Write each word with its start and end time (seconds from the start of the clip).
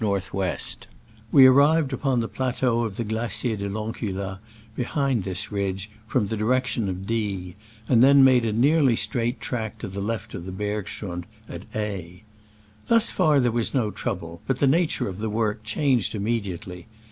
NAV, 0.03 0.31
We 1.31 1.45
ar 1.45 1.53
rived 1.53 1.93
upon 1.93 2.19
the 2.21 2.27
plateau 2.27 2.85
of 2.85 2.95
the 2.97 3.03
Gla 3.03 3.27
cier 3.27 3.55
de 3.55 3.65
I'Encula, 3.67 4.39
behind 4.75 5.23
this 5.23 5.51
ridge, 5.51 5.91
from 6.07 6.25
the 6.25 6.35
direction 6.35 6.89
of 6.89 7.05
D, 7.05 7.53
and 7.87 8.03
then 8.03 8.23
made 8.23 8.43
a 8.43 8.51
nearly 8.51 8.95
straight 8.95 9.39
track 9.39 9.77
to 9.77 9.87
the 9.87 10.01
left 10.01 10.31
hand 10.31 10.39
of 10.41 10.45
the 10.47 10.51
bergschrund 10.63 11.25
at 11.47 11.65
A. 11.75 12.23
Thus 12.87 13.11
far 13.11 13.39
there 13.39 13.51
was 13.51 13.75
no 13.75 13.91
trouble, 13.91 14.41
but 14.47 14.57
the 14.57 14.65
nature 14.65 15.07
of 15.07 15.19
the 15.19 15.29
work 15.29 15.61
changed 15.63 16.15
immediately. 16.15 16.87